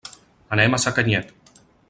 [0.57, 1.31] Anem a Sacanyet.